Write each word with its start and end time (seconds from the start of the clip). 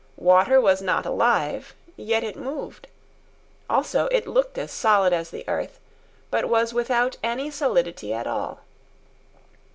Water 0.17 0.59
was 0.59 0.81
not 0.81 1.05
alive. 1.05 1.75
Yet 1.95 2.23
it 2.23 2.35
moved. 2.35 2.87
Also, 3.69 4.07
it 4.07 4.25
looked 4.25 4.57
as 4.57 4.71
solid 4.71 5.13
as 5.13 5.29
the 5.29 5.47
earth, 5.47 5.79
but 6.31 6.49
was 6.49 6.73
without 6.73 7.17
any 7.21 7.51
solidity 7.51 8.11
at 8.11 8.25
all. 8.25 8.61